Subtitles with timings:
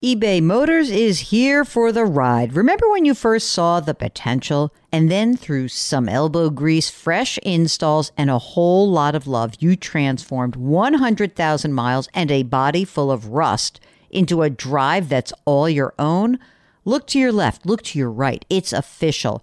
[0.00, 2.52] eBay Motors is here for the ride.
[2.54, 4.72] Remember when you first saw the potential?
[4.92, 9.74] And then through some elbow grease, fresh installs, and a whole lot of love, you
[9.74, 15.94] transformed 100,000 miles and a body full of rust into a drive that's all your
[15.98, 16.38] own?
[16.84, 18.44] Look to your left, look to your right.
[18.48, 19.42] It's official.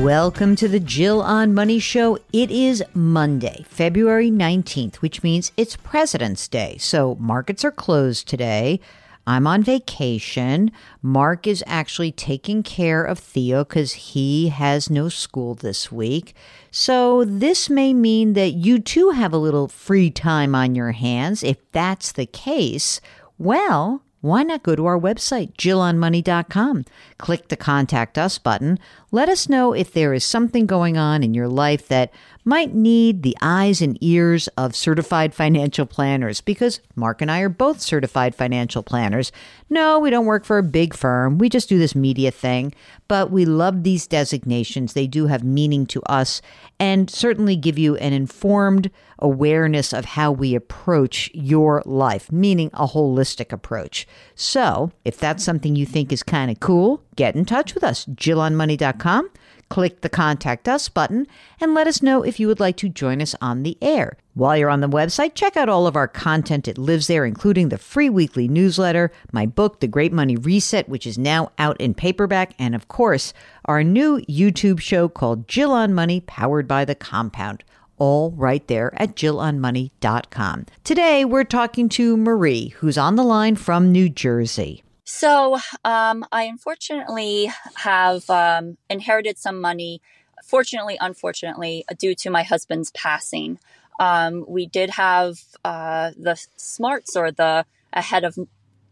[0.00, 2.18] Welcome to the Jill on Money Show.
[2.32, 6.78] It is Monday, February 19th, which means it's President's Day.
[6.78, 8.80] So markets are closed today.
[9.26, 10.72] I'm on vacation.
[11.02, 16.34] Mark is actually taking care of Theo because he has no school this week.
[16.70, 21.42] So this may mean that you too have a little free time on your hands.
[21.42, 23.00] If that's the case,
[23.36, 26.84] well, why not go to our website, jillonmoney.com?
[27.18, 28.78] Click the Contact Us button.
[29.10, 32.12] Let us know if there is something going on in your life that
[32.44, 37.48] might need the eyes and ears of certified financial planners because Mark and I are
[37.48, 39.30] both certified financial planners.
[39.70, 41.38] No, we don't work for a big firm.
[41.38, 42.74] We just do this media thing,
[43.06, 44.92] but we love these designations.
[44.92, 46.42] They do have meaning to us
[46.80, 52.88] and certainly give you an informed awareness of how we approach your life, meaning a
[52.88, 54.06] holistic approach.
[54.34, 58.04] So, if that's something you think is kind of cool, get in touch with us,
[58.06, 59.30] jillonmoney.com
[59.72, 61.26] click the Contact Us button
[61.58, 64.18] and let us know if you would like to join us on the air.
[64.34, 66.68] While you're on the website, check out all of our content.
[66.68, 71.06] It lives there, including the free weekly newsletter, my book, The Great Money Reset, which
[71.06, 73.32] is now out in paperback, and of course,
[73.64, 77.64] our new YouTube show called Jill on Money, powered by the Compound
[77.96, 80.66] all right there at jillonmoney.com.
[80.84, 84.82] Today, we're talking to Marie, who's on the line from New Jersey.
[85.04, 90.00] So um, I unfortunately have um, inherited some money.
[90.44, 93.58] Fortunately, unfortunately, due to my husband's passing,
[94.00, 98.38] um, we did have uh, the smarts or the ahead of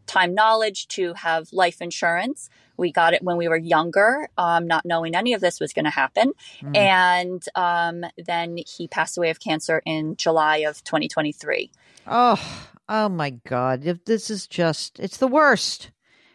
[0.06, 2.50] time knowledge to have life insurance.
[2.76, 5.84] We got it when we were younger, um, not knowing any of this was going
[5.84, 6.32] to happen.
[6.62, 6.76] Mm.
[6.76, 11.70] And um, then he passed away of cancer in July of 2023.
[12.06, 13.82] Oh, oh my God.
[14.04, 15.90] This is just, it's the worst.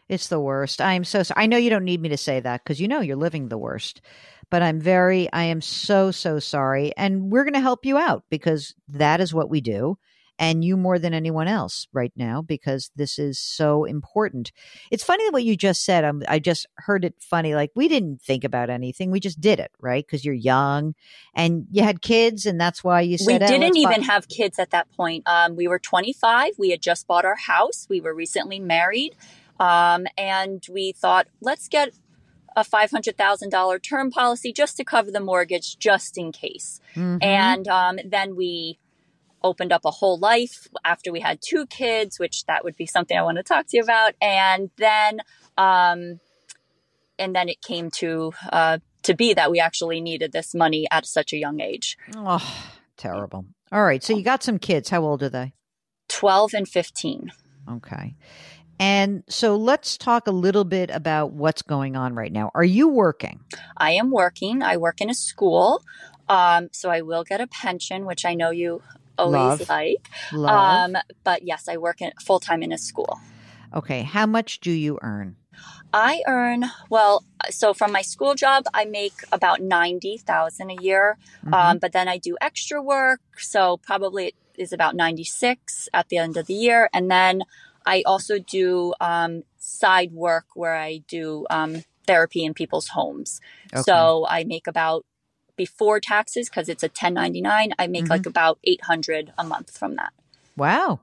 [0.08, 0.82] It's the worst.
[0.82, 1.44] I am so sorry.
[1.44, 3.58] I know you don't need me to say that because you know you're living the
[3.58, 4.02] worst.
[4.52, 6.96] But I'm very, I am so, so sorry.
[6.96, 9.98] And we're going to help you out because that is what we do.
[10.38, 14.52] And you more than anyone else right now because this is so important.
[14.92, 16.04] It's funny what you just said.
[16.04, 17.56] I'm, I just heard it funny.
[17.56, 19.12] Like we didn't think about anything.
[19.12, 20.06] We just did it, right?
[20.06, 20.94] Because you're young
[21.34, 24.60] and you had kids and that's why you said We didn't even buy- have kids
[24.60, 25.24] at that point.
[25.26, 26.52] Um, we were 25.
[26.60, 27.88] We had just bought our house.
[27.90, 29.16] We were recently married
[29.60, 31.94] um, and we thought, let's get
[32.56, 36.80] a $500,000 term policy just to cover the mortgage, just in case.
[36.96, 37.18] Mm-hmm.
[37.22, 38.80] And um, then we
[39.44, 43.18] opened up a whole life after we had two kids, which that would be something
[43.18, 44.14] I want to talk to you about.
[44.22, 45.20] And then,
[45.58, 46.20] um,
[47.20, 51.06] and then it came to uh, to be that we actually needed this money at
[51.06, 51.98] such a young age.
[52.16, 53.46] Oh, terrible!
[53.72, 54.90] All right, so you got some kids.
[54.90, 55.54] How old are they?
[56.10, 57.32] Twelve and fifteen.
[57.70, 58.16] Okay.
[58.80, 62.52] And so let's talk a little bit about what's going on right now.
[62.54, 63.40] Are you working?
[63.78, 64.62] I am working.
[64.62, 65.84] I work in a school.
[66.28, 68.82] Um, so I will get a pension, which I know you
[69.18, 69.70] always Love.
[69.70, 70.10] like.
[70.34, 70.96] Love.
[70.96, 73.20] Um, but yes, I work full time in a school.
[73.74, 74.04] Okay.
[74.04, 75.38] How much do you earn?
[75.94, 77.24] I earn well.
[77.52, 81.18] So from my school job, I make about ninety thousand a year.
[81.46, 81.54] Mm-hmm.
[81.54, 86.18] Um, but then I do extra work, so probably it is about 96 at the
[86.18, 86.90] end of the year.
[86.94, 87.44] And then
[87.86, 93.42] I also do um, side work where I do um, therapy in people's homes.
[93.74, 93.82] Okay.
[93.84, 95.06] So I make about
[95.56, 98.10] before taxes because it's a 1099 i make Mhm.
[98.10, 100.12] like about 800 a month from that
[100.58, 101.00] Wow.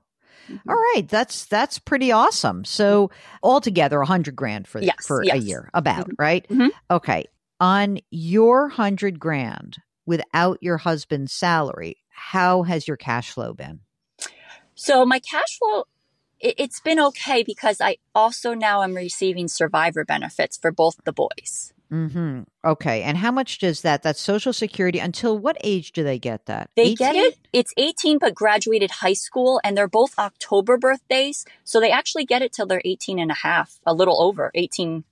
[0.68, 2.64] All right, that's that's pretty awesome.
[2.64, 3.10] So
[3.42, 6.14] altogether, a hundred grand for Yes, for a year, about Mhm.
[6.18, 6.46] right?
[6.50, 6.70] Mhm.
[6.90, 7.24] Okay,
[7.60, 13.80] on your hundred grand without your husband's salary, how has your cash flow been?
[14.74, 15.84] so my cash flow
[16.42, 21.12] it, it's been okay because i also now am receiving survivor benefits for both the
[21.12, 25.00] boys hmm Okay, and how much does that, that Social Security.
[25.00, 26.70] Until what age do they get that?
[26.76, 31.80] they get it it's 18 but graduated high school and they're both october birthdays so
[31.80, 35.04] they actually get it till they're 18 and a half a little over 18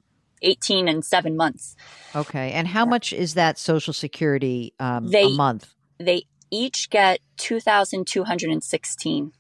[0.43, 1.77] 18 and 7 months
[2.17, 5.75] Okay, and how much is that Social Security um, a They- month?
[5.99, 9.33] they each get 2216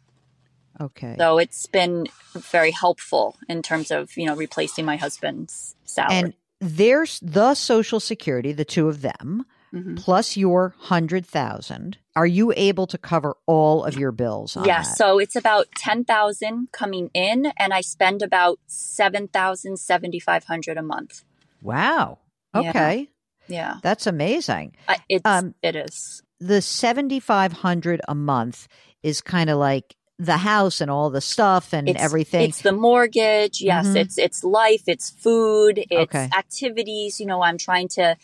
[0.81, 6.17] Okay, So it's been very helpful in terms of, you know, replacing my husband's salary.
[6.19, 9.45] and there's the Social Security, the two of them.
[9.73, 9.97] Mhm.
[10.03, 14.79] plus your hundred thousand, are you able to cover all of your bills on yeah,
[14.83, 14.97] that?
[14.97, 21.23] so it's about 10,000 coming in and I spend about 7,000 7500 a month.
[21.63, 22.19] wow.
[22.53, 23.11] Okay.
[23.47, 23.77] Yeah.
[23.83, 24.75] That's amazing.
[24.89, 26.21] I, it's Um, it is.
[26.41, 28.67] The seventy five hundred a month
[29.05, 32.43] is kind of like the house and all the stuff and It's, everything.
[32.51, 33.63] It's the mortgage.
[33.63, 33.97] Yes, Mhm.
[33.97, 36.29] it's it's life, it's food, it's Okay.
[36.37, 38.17] activities, you know, I'm trying to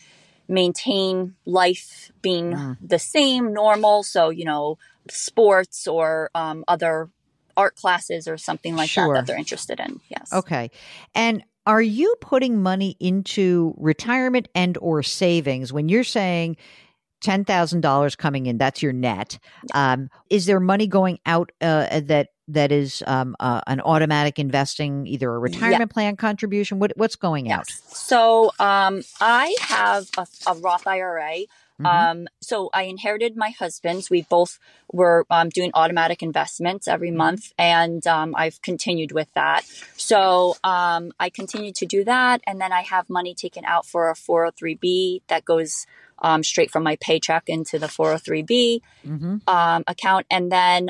[0.47, 2.77] maintain life being Mm.
[2.81, 4.77] the same normal, so, you know,
[5.09, 7.09] sports or um, other
[7.57, 9.07] art classes or something like Sure.
[9.15, 9.99] that that they're interested in.
[10.09, 10.31] Yes.
[10.31, 10.69] Okay.
[11.15, 16.55] And are you putting money into retirement and or savings when you're saying
[17.23, 19.39] $10,000 coming in that's your net
[19.73, 25.05] um, is there money going out uh, that that is um, uh, an automatic investing
[25.07, 30.53] either a retirement plan contribution what what's going out So um, I have a, a
[30.55, 31.39] Roth IRA.
[31.79, 31.85] Mhm.
[31.85, 34.09] Um, so I inherited my husband's.
[34.09, 34.57] We both
[34.91, 37.17] were um, doing automatic investments every Mm-hmm.
[37.17, 39.63] month, and um, I've continued with that.
[39.95, 44.09] So um, I continue to do that, and then I have money taken out for
[44.09, 45.85] a 403b that goes
[46.19, 49.47] um, straight from my paycheck into the 403b Mhm.
[49.47, 50.89] um, account, and then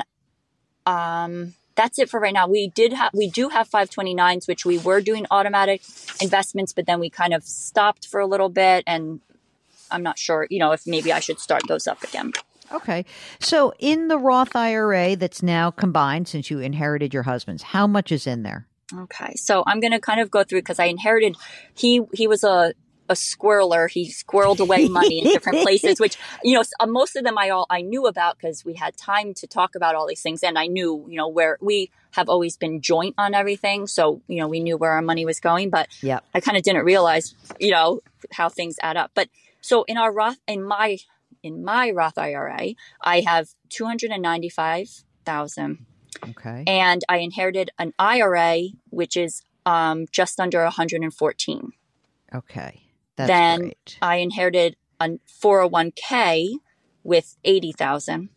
[0.86, 2.48] um, that's it for right now.
[2.48, 5.82] We did have we do have 529s, which we were doing automatic
[6.20, 9.20] investments, but then we kind of stopped for a little bit, and
[9.90, 12.32] I'm not sure, you know, if maybe I should start those up again.
[12.70, 13.06] okay
[13.40, 18.12] so in the Roth IRA that's now combined since you inherited your husband's how much
[18.12, 18.66] is in there
[19.04, 21.36] Okay, so I'm gonna kind of go through because I inherited.
[21.74, 22.72] He he was a
[23.08, 23.90] a squirreler.
[23.90, 27.50] He squirreled away money in different places, which you know uh, most of them I
[27.50, 30.58] all I knew about because we had time to talk about all these things, and
[30.58, 34.48] I knew you know where we have always been joint on everything, so you know
[34.48, 35.70] we knew where our money was going.
[35.70, 36.24] But Yep.
[36.34, 38.00] I kind of didn't realize you know
[38.32, 39.10] how things add up.
[39.14, 39.28] But
[39.60, 40.98] so in our Roth in my
[41.42, 44.88] in my Roth IRA, I have two hundred and ninety five
[45.24, 45.84] thousand
[46.30, 51.72] okay and I inherited an IRA, which is um, just under 114.
[52.34, 52.82] okay
[53.18, 55.10] that's then great I inherited a
[55.42, 56.54] 401k
[57.04, 58.28] with 80,000.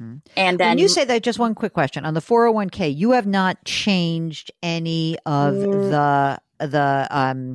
[0.00, 0.20] Mhm.
[0.36, 3.26] And then when you say that, just one quick question on the 401k, you have
[3.26, 5.90] not changed any of Mm.
[5.90, 7.54] the the um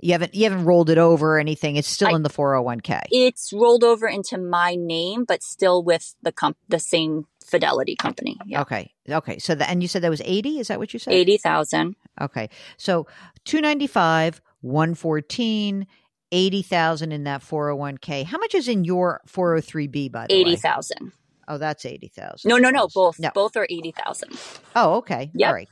[0.00, 1.74] you haven't you haven't rolled it over or anything.
[1.76, 3.00] It's still I- in the 401k.
[3.10, 8.38] it's rolled over into my name, but still with the comp- the same Fidelity company.
[8.46, 8.62] Yeah.
[8.62, 8.90] Okay.
[9.08, 9.38] Okay.
[9.38, 11.12] So the, and you said that was 80, is that what you said?
[11.12, 11.94] 80,000.
[12.20, 12.48] Okay.
[12.78, 13.06] So
[13.44, 15.86] 295, 114,
[16.32, 18.24] 80,000 in that 401k.
[18.24, 20.40] How much is in your 403b by the way?
[20.40, 21.12] 80,000.
[21.46, 22.48] Oh, that's 80,000.
[22.48, 22.88] No, no, no.
[22.92, 23.18] Both.
[23.20, 23.30] No.
[23.34, 24.30] Both are 80,000.
[24.74, 25.30] Oh, okay.
[25.34, 25.48] Yep.
[25.48, 25.68] All right.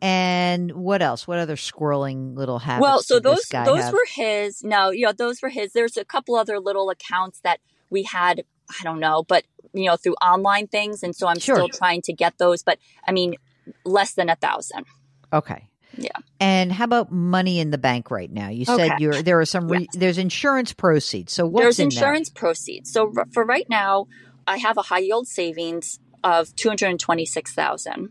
[0.00, 1.26] And what else?
[1.28, 2.82] What other squirreling little habits?
[2.82, 3.92] Well, so those those have?
[3.92, 4.62] were his.
[4.64, 5.72] No, you know, those were his.
[5.72, 8.44] There's a couple other little accounts that we had.
[8.68, 11.56] I don't know, but you know, through online things, and so I'm Sure.
[11.56, 12.62] still trying to get those.
[12.62, 13.36] But I mean,
[13.84, 14.84] less than a thousand.
[15.32, 15.68] Okay.
[15.96, 16.10] Yeah.
[16.40, 18.48] And how about money in the bank right now?
[18.48, 18.96] You said Okay.
[18.98, 19.88] you're there are some re, Yes.
[19.94, 21.32] there's insurance proceeds.
[21.32, 22.90] So what's There's in insurance proceeds.
[22.92, 24.06] So r- for right now,
[24.46, 28.10] I have a high yield savings of two hundred twenty six thousand.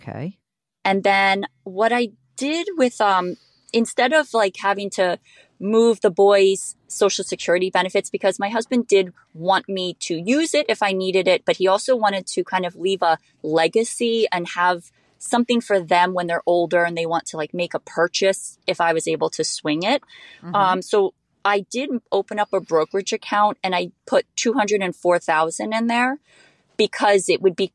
[0.00, 0.38] Okay.
[0.84, 3.36] And then what I did with um
[3.72, 5.18] instead of like having to
[5.62, 10.64] move the boys social security benefits because my husband did want me to use it
[10.70, 14.48] if I needed it, but he also wanted to kind of leave a legacy and
[14.48, 14.90] have
[15.20, 18.80] something for them when they're older and they want to like make a purchase if
[18.80, 20.02] I was able to swing it.
[20.42, 20.54] Mhm.
[20.54, 26.18] Um so I did open up a brokerage account and I put 204,000 in there
[26.76, 27.72] because it would be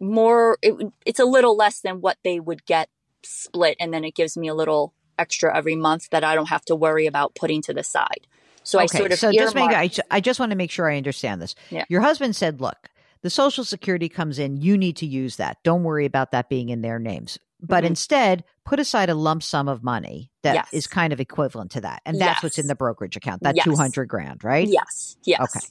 [0.00, 2.88] more, it, it's a little less than what they would get
[3.22, 3.76] split.
[3.78, 6.74] And then it gives me a little extra every month that I don't have to
[6.74, 8.26] worry about putting to the side.
[8.64, 10.90] So okay, I sort of so just make I, I just want to make sure
[10.90, 11.54] I understand this.
[11.70, 11.84] Yeah.
[11.88, 12.90] Your husband said, "Look,
[13.22, 14.56] the Social Security comes in.
[14.56, 15.58] You need to use that.
[15.62, 17.88] Don't worry about that being in their names, but mm-hmm.
[17.88, 20.68] instead put aside a lump sum of money that yes.
[20.72, 22.42] is kind of equivalent to that, and that's yes.
[22.42, 23.42] what's in the brokerage account.
[23.42, 23.64] That yes.
[23.64, 24.68] two hundred grand, right?
[24.68, 25.16] Yes.
[25.24, 25.40] Yes.
[25.40, 25.66] Okay.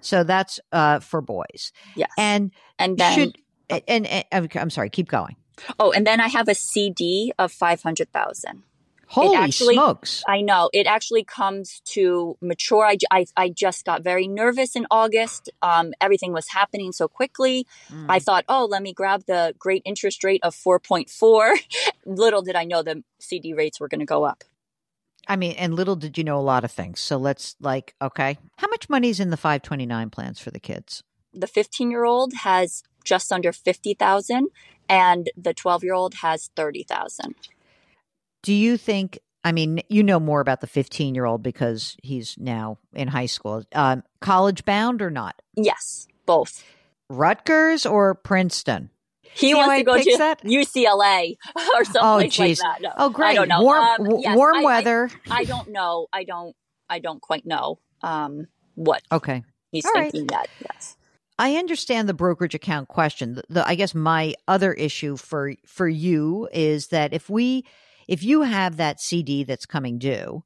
[0.00, 1.72] So that's uh, for boys.
[1.94, 2.10] Yes.
[2.18, 4.90] And and then should and, and, and I'm sorry.
[4.90, 5.36] Keep going.
[5.78, 8.62] Oh, and then I have a CD of five hundred thousand.
[9.14, 10.22] Holy actually, smokes.
[10.26, 10.70] I know.
[10.72, 12.84] It actually comes to mature.
[12.84, 15.50] I, I, I just got very nervous in August.
[15.62, 17.66] Um, everything was happening so quickly.
[17.92, 18.06] Mm.
[18.08, 21.54] I thought, oh, let me grab the great interest rate of 4.4.
[22.04, 24.42] little did I know the CD rates were going to go up.
[25.28, 27.00] I mean, and little did you know a lot of things.
[27.00, 28.36] So let's like, okay.
[28.58, 31.02] How much money is in the 529 plans for the kids?
[31.32, 34.48] The 15 year old has just under 50,000
[34.88, 37.34] and the 12 year old has 30,000.
[38.44, 39.18] Do you think?
[39.42, 43.26] I mean, you know more about the 15 year old because he's now in high
[43.26, 43.64] school.
[43.74, 45.40] Um, college bound or not?
[45.56, 46.62] Yes, both.
[47.10, 48.90] Rutgers or Princeton?
[49.22, 50.42] He See wants to go to that?
[50.44, 52.78] UCLA or something oh, like that.
[52.80, 53.30] No, oh, great!
[53.30, 53.62] I don't know.
[53.62, 55.10] Warm, um, yes, warm I, weather.
[55.28, 56.06] I, I, don't know.
[56.12, 56.54] I don't.
[56.88, 59.02] I don't quite know um, what.
[59.10, 59.42] Okay.
[59.72, 60.30] He's All thinking right.
[60.30, 60.46] that.
[60.60, 60.96] Yes.
[61.36, 63.34] I understand the brokerage account question.
[63.34, 67.64] The, the, I guess my other issue for for you is that if we
[68.08, 70.44] if you have that CD that's coming due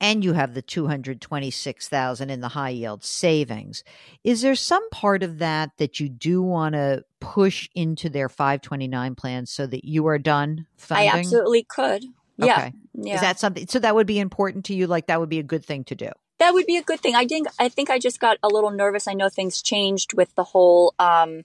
[0.00, 3.84] and you have the 226,000 in the high yield savings,
[4.24, 9.14] is there some part of that that you do want to push into their 529
[9.14, 11.08] plans so that you are done funding?
[11.08, 12.04] I absolutely could.
[12.36, 12.56] Yeah.
[12.56, 12.72] Okay.
[12.94, 13.14] yeah.
[13.14, 15.44] Is that something so that would be important to you like that would be a
[15.44, 16.10] good thing to do?
[16.38, 17.14] That would be a good thing.
[17.14, 19.06] I think I think I just got a little nervous.
[19.06, 21.44] I know things changed with the whole um,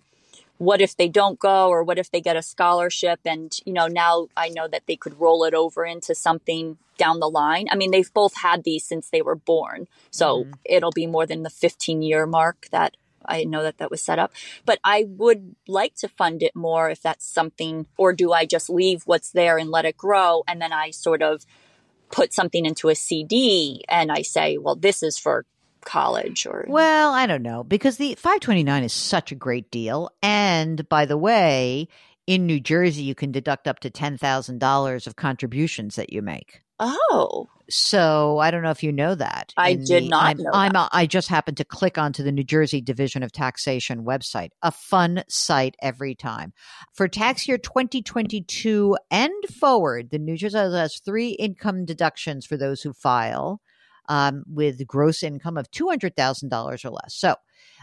[0.58, 3.88] what if they don't go or what if they get a scholarship and you know
[3.88, 7.68] now i know that they could roll it over into something down the line.
[7.72, 9.88] I mean they've both had these since they were born.
[10.12, 10.52] So mm-hmm.
[10.66, 14.20] it'll be more than the 15 year mark that i know that that was set
[14.20, 14.34] up.
[14.66, 18.70] But i would like to fund it more if that's something or do i just
[18.70, 20.44] leave what's there and let it grow?
[20.48, 21.46] And then i sort of
[22.10, 25.46] put something into a cd and i say well this is for
[25.86, 30.10] college or well i don't know because the 529 is such a great deal.
[30.22, 31.88] And by the way
[32.25, 36.62] in new jersey you can deduct up to $10000 of contributions that you make.
[36.79, 37.48] Oh.
[37.69, 39.53] So i don't know if you know that.
[39.57, 42.43] I did the, not I'm, know I'm i just happened to click onto the new
[42.43, 46.53] jersey division of taxation website a fun site every time.
[46.93, 52.81] For tax year 2022 and forward the new jersey has three income deductions for those
[52.81, 53.62] who file
[54.08, 57.16] um, with gross income of $200,000 or less.
[57.16, 57.36] So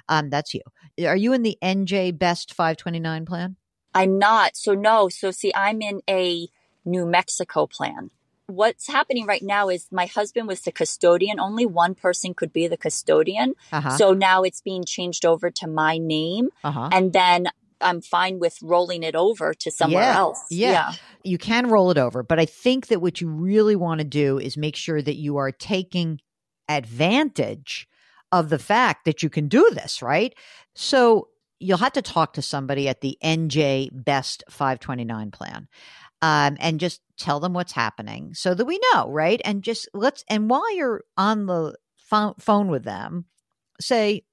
[0.08, 0.62] um, that's you.
[1.06, 3.56] Are you in the NJ Best 529 plan?
[3.94, 4.56] I'm not.
[4.56, 5.08] So, no.
[5.08, 6.48] So, see, I'm in a
[6.84, 8.10] New Mexico plan.
[8.46, 11.40] What's happening right now is my husband was the custodian.
[11.40, 13.54] Only one person could be the custodian.
[13.72, 13.96] Uh-huh.
[13.96, 16.50] So now it's being changed over to my name.
[16.62, 16.90] Uh-huh.
[16.92, 17.46] And then
[17.84, 20.44] I'm fine with rolling it over to somewhere yeah, else.
[20.50, 20.70] Yeah.
[20.70, 20.92] yeah.
[21.22, 24.38] You can roll it over, but I think that what you really want to do
[24.38, 26.20] is make sure that you are taking
[26.68, 27.86] advantage
[28.32, 30.34] of the fact that you can do this, right?
[30.74, 31.28] So
[31.60, 35.68] you'll have to talk to somebody at the NJ Best 529 plan.
[36.22, 39.42] Um, and just tell them what's happening so that we know, right?
[39.44, 43.26] And just let's, and while you're on the phone with them,
[43.78, 44.24] say,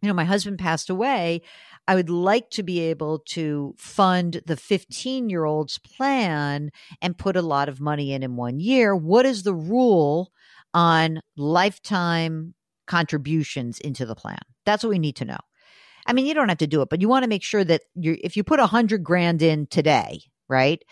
[0.00, 1.42] you know, my husband passed away.
[1.88, 7.34] I would like to be able to fund the 15 year old's plan and put
[7.34, 8.94] a lot of money in in one year.
[8.94, 10.30] What is the rule
[10.74, 12.54] on lifetime
[12.86, 14.38] contributions into the plan?
[14.66, 15.38] That's what we need to know.
[16.06, 17.82] I mean, you don't have to do it, but you want to make sure that
[17.94, 20.82] you if you put a hundred grand in today, right?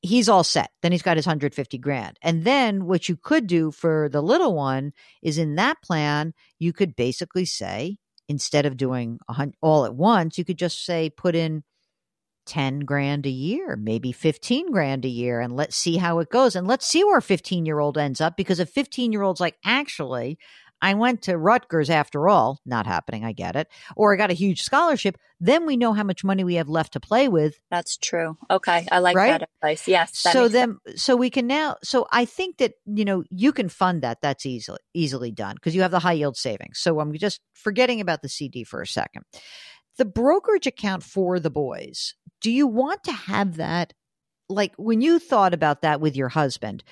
[0.00, 0.70] He's all set.
[0.80, 2.18] Then he's got his 150 grand.
[2.22, 6.72] And then what you could do for the little one is in that plan, you
[6.72, 7.98] could basically say,
[8.30, 9.18] instead of doing
[9.60, 11.64] all at once, you could just say put in
[12.46, 16.54] 10 grand a year, maybe 15 grand a year, and let's see how it goes.
[16.54, 19.40] And let's see where a 15 year old ends up because a 15 year old's
[19.40, 20.38] like, actually,
[20.82, 24.34] I went to Rutgers after all, not happening, I get it, or I got a
[24.34, 27.60] huge scholarship, then we know how much money we have left to play with.
[27.70, 28.36] That's true.
[28.50, 28.86] Okay.
[28.90, 29.40] I like right?
[29.40, 29.86] that advice.
[29.86, 30.16] Yes.
[30.16, 31.02] So then, sense.
[31.02, 34.18] so we can now, so I think that, you know, you can fund that.
[34.22, 36.78] That's easily, easily done because you have the high yield savings.
[36.78, 39.24] So I'm just forgetting about the CD for a second.
[39.98, 43.92] The brokerage account for the boys, do you want to have that?
[44.48, 46.82] Like when you thought about that with your husband,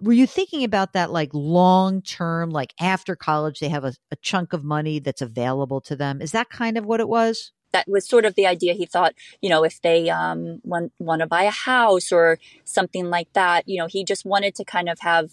[0.00, 4.16] were you thinking about that like long term, like after college, they have a, a,
[4.16, 6.20] chunk of money that's available to them?
[6.20, 7.52] Is that kind of what it was?
[7.72, 8.72] that was sort of the idea.
[8.72, 13.10] He thought, you know, if they um, want want to buy a house or something
[13.10, 15.32] like that, you know, he just wanted to kind of have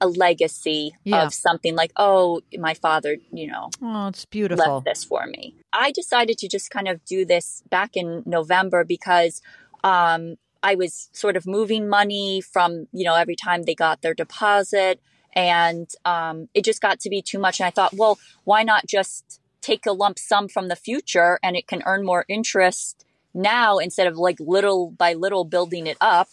[0.00, 1.24] a legacy Yeah.
[1.24, 4.74] of something like, oh, my father, you know, Oh, it's beautiful.
[4.74, 5.54] left this for me.
[5.72, 9.40] I decided to just kind of do this back in November because
[9.84, 10.36] um,
[10.66, 15.00] I was sort of moving money from, you know, every time they got their deposit.
[15.32, 17.60] And um, it just got to be too much.
[17.60, 21.56] And I thought, well, why not just take a lump sum from the future and
[21.56, 26.28] it can earn more interest now instead of like little by little building it up.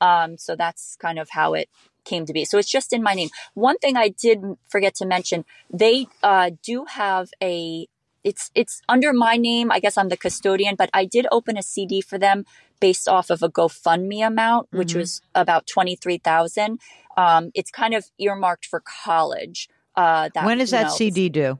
[0.00, 1.68] Um, so that's kind of how it
[2.04, 2.44] came to be.
[2.44, 3.30] So it's just in my name.
[3.54, 7.88] One thing I did forget to mention, they uh, do have a
[8.24, 9.70] it's it's under my name.
[9.72, 12.44] I guess I'm the custodian, but I did open a CD for them
[12.80, 14.98] based off of a GoFundMe amount, which Mhm.
[14.98, 16.80] was about twenty three thousand.
[17.16, 19.68] Um, it's kind of earmarked for college.
[19.96, 21.58] Uh, that, when is you that know, CD due?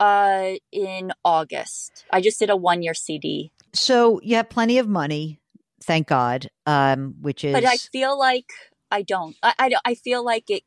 [0.00, 2.04] Uh, in August.
[2.10, 5.38] I just did a one year CD, So you have plenty of money,
[5.82, 6.48] thank God.
[6.66, 8.50] Um, which is but I feel like
[8.90, 9.36] I don't.
[9.42, 10.62] I I, don't- I feel like it.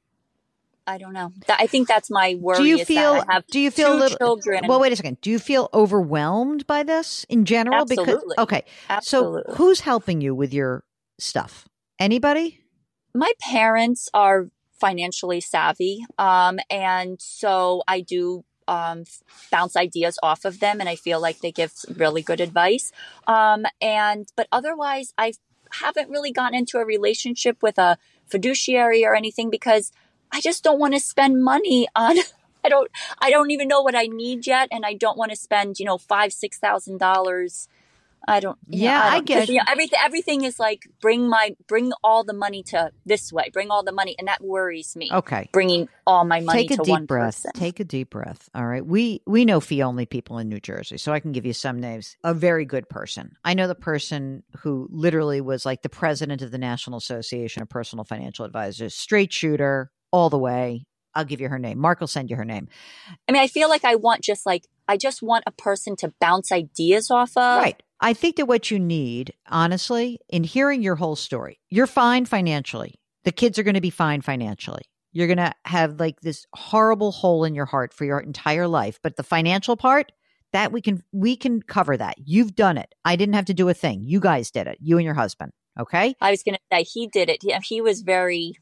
[0.88, 1.34] I don't know.
[1.50, 2.58] I think that's my worry.
[2.58, 3.16] do you feel?
[3.16, 4.18] That I have Do you feel a little?
[4.18, 4.68] children?
[4.68, 5.20] Well, wait a second.
[5.22, 7.82] Do you feel overwhelmed by this in general?
[7.82, 8.14] Absolutely.
[8.16, 9.44] Because okay, Absolutely.
[9.48, 10.84] so who's helping you with your
[11.20, 11.68] stuff?
[12.00, 12.62] Anybody?
[13.18, 19.06] my parents are financially savvy um, and so i do um,
[19.52, 22.92] bounce ideas off of them and i feel like they give really good advice
[23.26, 25.34] um, and but otherwise i
[25.82, 29.92] haven't really gotten into a relationship with a fiduciary or anything because
[30.32, 32.16] i just don't want to spend money on
[32.64, 35.38] i don't i don't even know what i need yet and i don't want to
[35.38, 37.68] spend you know five six thousand dollars
[38.30, 38.58] I don't.
[38.68, 40.00] know, Yeah, I don't- get 'cause, you know, everything.
[40.04, 43.50] Everything is like bring my bring all the money to this way.
[43.54, 45.10] Bring all the money, and that worries me.
[45.14, 45.48] Okay.
[45.54, 47.36] Bringing all my money Take a to deep one breath.
[47.44, 47.52] person.
[47.54, 48.50] Take a deep breath.
[48.54, 48.86] All right.
[48.86, 51.80] We we know fee only people in New Jersey, so I can give you some
[51.80, 52.18] names.
[52.26, 53.38] A very good person.
[53.46, 57.70] I know the person who literally was like the president of the National Association of
[57.70, 60.86] Personal Financial Advisors, straight shooter all the way.
[61.16, 61.80] I'll give you her name.
[61.80, 62.68] Mark will send you her name.
[63.28, 66.14] I mean, I feel like I want just like I just want a person to
[66.22, 67.62] bounce ideas off of.
[67.62, 67.82] right.
[68.00, 72.94] I think that what you need, honestly, in hearing your whole story, you're fine financially.
[73.24, 74.84] The kids are going to be fine financially.
[75.12, 79.00] You're going to have like this horrible hole in your heart for your entire life,
[79.02, 80.12] but the financial part,
[80.54, 82.16] that we can we can cover that.
[82.24, 82.94] You've done it.
[83.04, 84.04] I didn't have to do a thing.
[84.06, 84.78] You guys did it.
[84.80, 85.52] You and your husband.
[85.80, 86.16] Okay?
[86.22, 87.40] I was going to say he did it.
[87.42, 88.54] He, he was very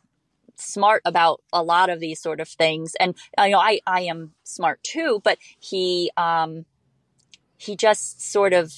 [0.59, 4.33] smart about a lot of these sort of things, and I know I I am
[4.43, 5.21] smart too.
[5.23, 6.65] But he um
[7.57, 8.73] he just sort of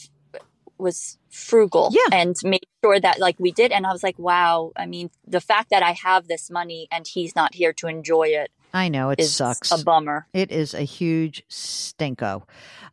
[0.78, 2.20] was frugal Yeah.
[2.20, 3.72] and made sure that like we did.
[3.72, 4.72] And I was like, wow.
[4.76, 8.28] I mean, the fact that I have this money and he's not here to enjoy
[8.28, 9.72] it I know it sucks.
[9.72, 10.28] a bummer.
[10.34, 12.44] It is a huge stinko.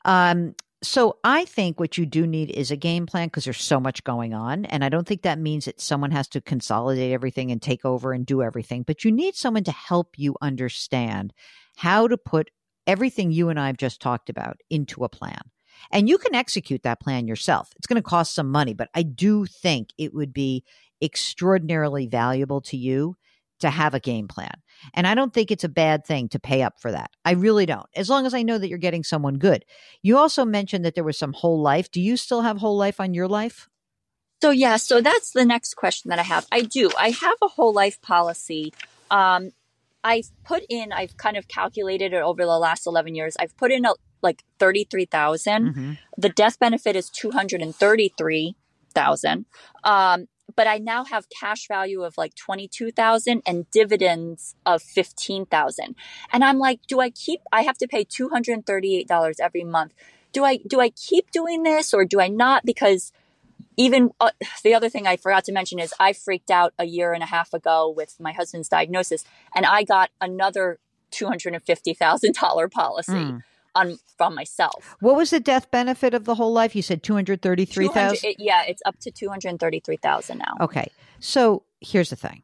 [0.05, 0.55] Um,
[0.87, 4.05] so I think what you do need is a game plan because there's so much
[4.05, 4.65] going on.
[4.67, 8.13] And I don't think that means that someone has to consolidate everything and take over
[8.13, 11.33] and do everything, but you need someone to help you understand
[11.77, 12.51] how to put
[12.87, 15.41] everything you and I have just talked about into a plan.
[15.91, 17.71] And you can execute that plan yourself.
[17.77, 20.65] It's going to cost some money, but I do think it would be
[21.03, 23.17] extraordinarily valuable to you
[23.65, 24.55] to have a game plan.
[24.95, 27.11] And I don't think it's a bad thing to pay up for that.
[27.25, 27.87] I really don't.
[27.95, 29.65] As long as I know that you're getting someone good.
[30.03, 31.91] You also mentioned that there was some whole life.
[31.91, 33.69] Do you still have whole life on your life?
[34.43, 36.47] So yeah, so that's the next question that I have.
[36.53, 36.91] I do.
[36.99, 38.75] I have a whole life policy.
[39.11, 39.53] Um,
[40.03, 40.93] I've put in.
[40.93, 43.35] I've kind of calculated it over the last eleven years.
[43.41, 45.99] I've put in a, like thirty three Mhm.
[46.19, 48.55] The death benefit is two hundred and thirty three
[48.95, 49.47] thousand.
[49.83, 50.27] Um,
[50.57, 55.47] but I now have cash value of like twenty two thousand and dividends of fifteen
[55.47, 55.97] thousand.
[56.33, 57.41] And I'm like, do I keep?
[57.53, 59.95] I have to pay two hundred and thirty eight dollars every month.
[60.33, 62.65] Do I do I keep doing this or do I not?
[62.65, 63.13] Because
[63.77, 64.31] even uh,
[64.63, 67.27] the other thing I forgot to mention is I freaked out a year and a
[67.27, 70.79] half ago with my husband's diagnosis, and I got another
[71.11, 73.43] two hundred and fifty thousand dollar policy Mm.
[73.75, 74.97] On from myself.
[75.01, 76.75] What was the death benefit of the whole life?
[76.77, 77.95] You said 233,000?
[78.17, 80.55] 200 it- yeah, it's up to two hundred thirty three thousand now.
[80.61, 80.91] Okay.
[81.21, 82.43] So here's the thing.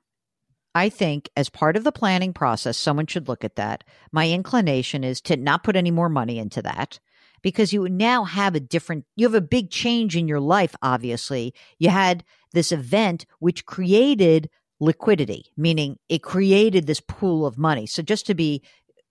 [0.74, 3.82] I think as part of the planning process, someone should look at that.
[4.12, 7.00] My inclination is to not put any more money into that
[7.42, 11.54] because you now have a different, you have a big change in your life, obviously.
[11.78, 17.86] You had this event which created liquidity, meaning it created this pool of money.
[17.86, 18.62] So just to be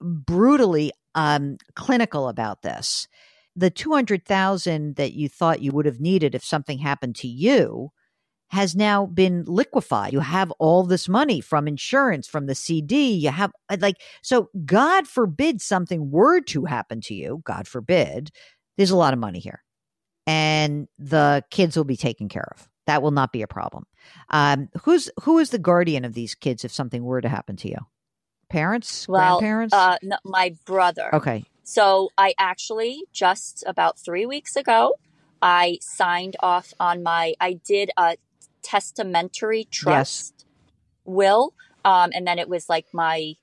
[0.01, 3.07] brutally um, clinical about this,
[3.55, 7.89] the 200,000 that you thought you would have needed if something happened to you
[8.49, 10.13] has now been liquefied.
[10.13, 13.13] You have all this money from insurance, from the CD.
[13.13, 18.31] You have uh, like, so God forbid something were to happen to you, God forbid,
[18.77, 19.63] there's a lot of money here.
[20.27, 22.69] and the kids will be taken care of.
[22.88, 23.85] That will not be a problem.
[24.29, 27.69] Um, who's who is the guardian of these kids if something were to happen to
[27.69, 27.77] you?
[28.49, 29.73] Parents, well, grandparents?
[29.73, 31.13] Uh, no, my brother.
[31.13, 31.45] Okay.
[31.63, 34.95] So I actually just about three weeks ago,
[35.39, 37.35] I signed off on my.
[37.39, 38.17] I did a
[38.63, 40.45] testamentary trust yes.
[41.05, 41.53] will,
[41.85, 43.35] um, and then it was like my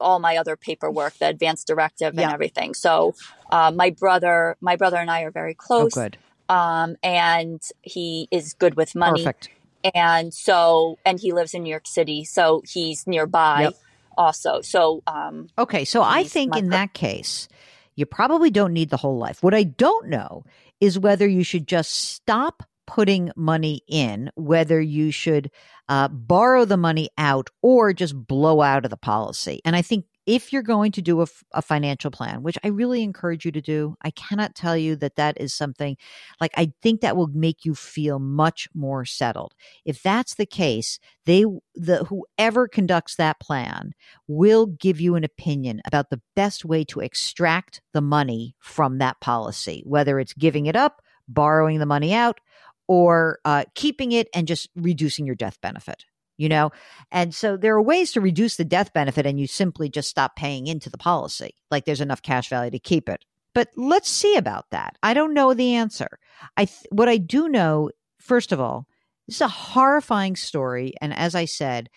[0.00, 2.74] all my other paperwork, the advance directive, and everything.
[2.74, 3.14] So
[3.50, 5.96] uh, my brother, my brother and I are very oh, close.
[5.96, 6.18] Oh, good.
[6.48, 9.24] Um, and he is good with money.
[9.24, 9.50] Perfect.
[9.94, 13.62] And so, and he lives in New York City, so he's nearby.
[13.62, 13.74] Yep
[14.16, 14.60] also.
[14.60, 15.84] So, um, okay.
[15.84, 17.48] So I think in that case,
[17.94, 19.42] you probably don't need the whole life.
[19.42, 20.44] What I don't know
[20.80, 25.50] is whether you should just stop putting money in, whether you should
[25.88, 29.60] uh, borrow the money out or just blow out of the policy.
[29.64, 33.02] And I think if you're going to do a, a, financial plan, which I really
[33.02, 35.96] encourage you to do, I cannot tell you that that is something
[36.40, 39.54] like I think that will make you feel much more settled.
[39.84, 43.92] If that's the case, they the whoever conducts that plan
[44.28, 49.20] will give you an opinion about the best way to extract the money from that
[49.20, 52.38] policy, whether it's giving it up, borrowing the money out,
[52.86, 56.04] or uh, keeping it and just reducing your death benefit
[56.42, 56.72] you know?
[57.12, 60.34] And so there are ways to reduce the death benefit and you simply just stop
[60.34, 61.54] paying into the policy.
[61.70, 63.24] Like there's enough cash value to keep it.
[63.54, 64.96] But let's see about that.
[65.02, 66.18] I don't know the answer.
[66.56, 68.88] I th- what I do know, first of all,
[69.28, 71.88] this is a horrifying story and as I said,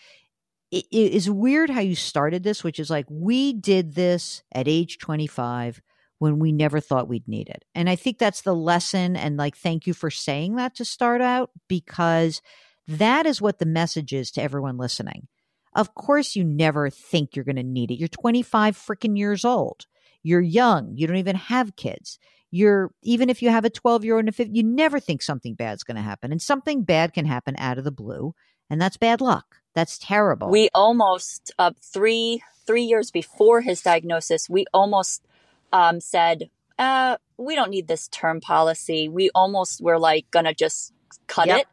[0.69, 4.67] it, it is weird how you started this, which is like we did this at
[4.67, 5.81] age 25
[6.19, 7.65] when we never thought we'd need it.
[7.73, 11.21] And I think that's the lesson and like thank you for saying that to start
[11.21, 12.41] out because
[12.87, 15.27] that is what the message is to everyone listening.
[15.73, 17.99] Of course, you never think you're going to need it.
[17.99, 19.85] You're 25 freaking years old.
[20.23, 20.93] You're young.
[20.95, 22.17] You don't even have kids.
[22.49, 25.21] You're even if you have a 12 year old and a 50, you never think
[25.21, 26.31] something bad's going to happen.
[26.31, 28.33] And something bad can happen out of the blue,
[28.69, 29.57] and that's bad luck.
[29.73, 30.49] That's terrible.
[30.49, 35.25] We almost uh, three three years before his diagnosis, we almost
[35.73, 40.93] um, said, uh, "We don't need this term policy." We almost were like gonna just
[41.27, 41.61] cut yep.
[41.61, 41.67] it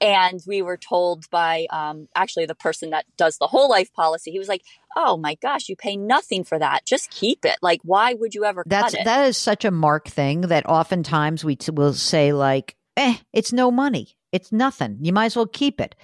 [0.00, 4.30] and we were told by um, actually the person that does the whole life policy,
[4.30, 4.62] he was like,
[4.96, 6.86] "Oh my gosh, you pay nothing for that.
[6.86, 7.58] Just keep it.
[7.60, 11.56] Like, why would you ever?" That's that is such a mark thing that oftentimes we
[11.56, 14.16] t- will say like, "Eh, it's no money.
[14.32, 14.98] It's nothing.
[15.02, 15.94] You might as well keep it."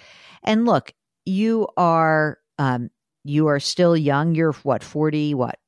[0.43, 0.93] And look,
[1.25, 2.91] you are um,
[3.25, 4.35] you are still young.
[4.35, 5.33] You're what forty?
[5.35, 5.59] What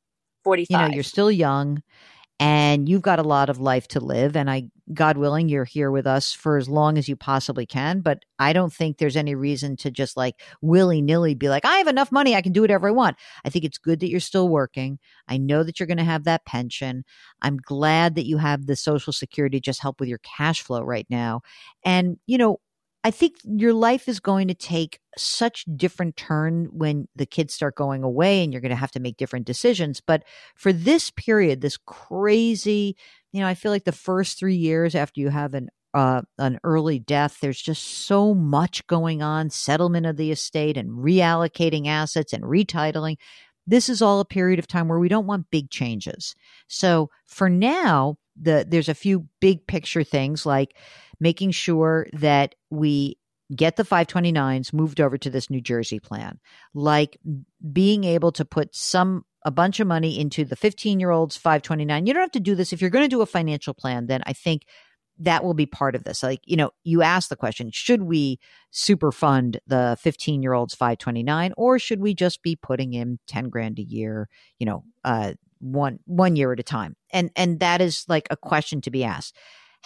[0.44, 0.80] forty five?
[0.80, 1.82] You know, you're still young
[2.40, 5.90] and you've got a lot of life to live and i god willing you're here
[5.90, 9.35] with us for as long as you possibly can but i don't think there's any
[9.35, 12.88] reason to just like willy-nilly be like i have enough money i can do whatever
[12.88, 13.16] i want.
[13.44, 14.98] I think it's good that you're still working.
[15.29, 17.05] I know that you're going to have that pension.
[17.42, 21.07] I'm glad that you have the social security just help with your cash flow right
[21.09, 21.42] now.
[21.85, 22.61] And you know
[23.09, 27.75] I think your life is going to take such different turn when the kids start
[27.75, 30.03] going away and you're going to have to make different decisions.
[30.03, 32.97] But for this period, this crazy,
[33.33, 36.61] you know, I feel like the first three years after you have an uh, an
[36.64, 42.35] early death, there's just so much going on, settlement of the estate and reallocating assets
[42.35, 43.16] and retitling.
[43.66, 46.35] This is all a period of time where we don't want big changes.
[46.66, 50.77] So for now, the there's a few big picture things like
[51.20, 53.18] making sure that we
[53.54, 56.38] get the 529s moved over to this New Jersey plan,
[56.74, 57.18] like
[57.72, 62.07] being able to put some a bunch of money into the 15 year olds 529.
[62.07, 64.22] You don't have to do this if you're going to do a financial plan, then
[64.26, 64.66] I think
[65.20, 66.22] that will be part of this.
[66.22, 68.38] Like, you know, you ask the question, should we
[68.70, 73.48] super fund the 15 year olds 529 or should we just be putting in 10
[73.48, 74.28] grand a year,
[74.59, 78.37] you know, uh, one one year at a time and and that is like a
[78.37, 79.37] question to be asked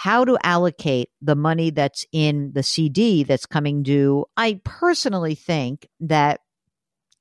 [0.03, 4.25] how to allocate the money that's in the CD that's coming due.
[4.37, 6.41] I personally think that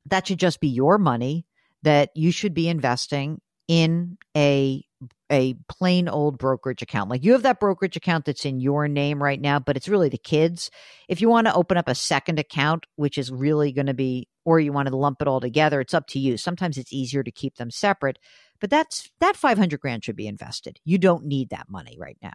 [0.08, 1.46] that should just be your money
[1.84, 4.84] that you should be investing in a
[5.32, 7.12] a plain old brokerage account.
[7.12, 10.10] Like you have that brokerage account that's in your name right now, but it's really
[10.10, 10.72] the kids.
[11.08, 14.28] If you want to open up a second account, which is really going to be,
[14.44, 16.36] or you want to lump it all together, it's up to you.
[16.36, 18.18] Sometimes it's easier to keep them separate,
[18.60, 20.80] but that's that 500 grand should be invested.
[20.84, 22.34] You don't need that money right now.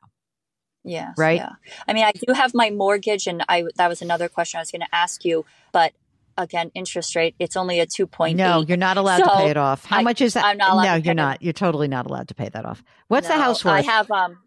[0.86, 1.12] Yeah.
[1.16, 1.38] Right.
[1.38, 1.52] Yeah.
[1.86, 4.70] I mean, I do have my mortgage, and I that was another question I was
[4.70, 5.92] going to ask you, but
[6.38, 8.36] again, interest rate, it's only a 2.8.
[8.36, 9.84] No, you're not allowed so to pay it off.
[9.84, 10.44] How I, much is that?
[10.44, 11.42] I'm not no, you're not.
[11.42, 12.84] You're totally not allowed to pay that off.
[13.08, 13.74] What's no, the house worth?
[13.74, 14.38] I have, um,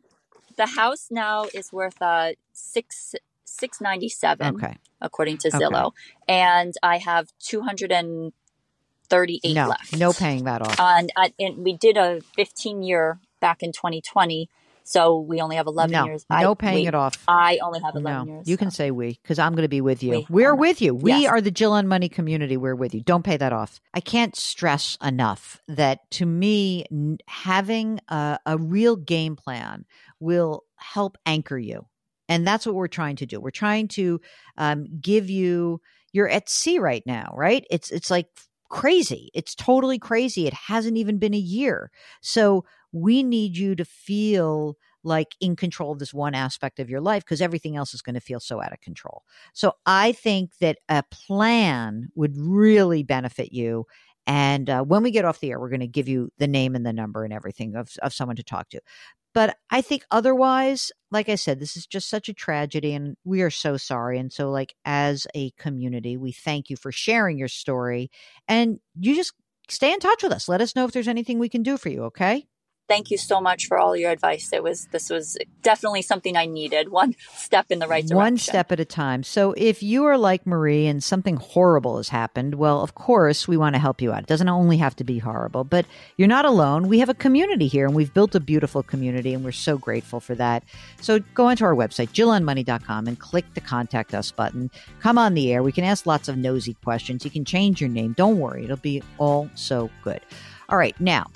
[0.57, 4.55] the house now is worth, uh, six, 697.
[4.55, 4.77] Okay.
[5.01, 5.87] According to Zillow.
[5.87, 5.95] Okay.
[6.27, 9.97] And I have 238 no, left.
[9.97, 10.79] No paying that off.
[10.79, 14.47] And, uh, and we did a 15 year back in 2020
[14.89, 16.25] So we only have 11 no, years.
[16.31, 17.23] No paying it off.
[17.27, 18.49] I only have 11 no, years.
[18.49, 18.57] You so.
[18.57, 20.11] can say we because I'm going to be with you.
[20.11, 20.25] We.
[20.31, 20.95] We're with you.
[20.95, 21.31] We Yes.
[21.31, 22.57] are the Jill on Money community.
[22.57, 23.03] We're with you.
[23.03, 23.79] Don't pay that off.
[23.93, 29.85] I can't stress enough that to me, n- having a, a real game plan
[30.19, 31.85] will help anchor you.
[32.27, 33.39] And that's what we're trying to do.
[33.39, 34.19] We're trying to
[34.57, 35.81] um, give you,
[36.13, 37.63] you're at sea right now, right?
[37.69, 38.25] It's, it's like
[38.69, 39.29] crazy.
[39.35, 40.47] It's totally crazy.
[40.47, 41.91] It hasn't even been a year.
[42.21, 47.01] So we need you to feel like in control of this one aspect of your
[47.01, 49.23] life because everything else is going to feel so out of control.
[49.53, 53.85] So I think that a plan would really benefit you.
[54.27, 56.75] And uh, when we get off the air, we're going to give you the name
[56.75, 58.81] and the number and everything of, of someone to talk to.
[59.33, 63.41] But I think otherwise, like I said, this is just such a tragedy and we
[63.41, 64.19] are so sorry.
[64.19, 68.09] And so, like, as a community, we thank you for sharing your story
[68.47, 69.33] and you just
[69.69, 70.49] stay in touch with us.
[70.49, 72.05] Let us know if there's anything we can do for you.
[72.05, 72.47] Okay.
[72.89, 74.51] Thank you so much for all your advice.
[74.51, 76.89] It was this was definitely something I needed.
[76.91, 78.17] One step in the right direction.
[78.17, 79.21] One step at a time.
[79.21, 83.57] So if you are like Marie and something horrible has happened, well, of course, we
[83.57, 84.23] want to help you out.
[84.23, 85.85] It doesn't only have to be horrible, but
[86.17, 86.87] you're not alone.
[86.87, 90.19] We have a community here and we've built a beautiful community and we're so grateful
[90.19, 90.63] for that.
[90.99, 94.71] So go onto our website, jillonmoney.com and click the contact us button.
[94.99, 95.61] Come on the air.
[95.61, 97.23] We can ask lots of nosy questions.
[97.23, 98.13] You can change your name.
[98.13, 98.63] Don't worry.
[98.63, 100.21] It'll be all so good.
[100.69, 100.99] All right.
[100.99, 101.27] Now,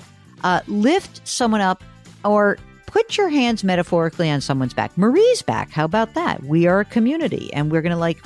[0.43, 1.83] uh, lift someone up
[2.23, 4.97] or put your hands metaphorically on someone's back.
[4.97, 5.71] Marie's back.
[5.71, 6.43] How about that?
[6.43, 8.23] We are a community and we're going to like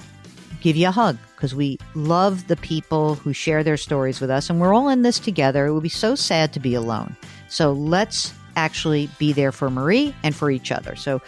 [0.61, 4.49] give you a hug because we love the people who share their stories with us
[4.49, 5.67] and we're all in this together.
[5.67, 7.15] It would be so sad to be alone.
[7.47, 10.95] So let's actually be there for Marie and for each other.
[10.95, 11.21] So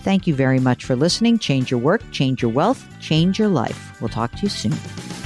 [0.00, 1.38] thank you very much for listening.
[1.38, 4.00] Change your work, change your wealth, change your life.
[4.00, 5.25] We'll talk to you soon.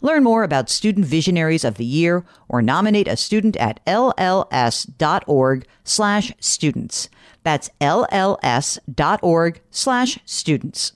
[0.00, 6.32] Learn more about Student Visionaries of the Year or nominate a student at lls.org slash
[6.38, 7.08] students.
[7.42, 10.80] That's lls.org slash students.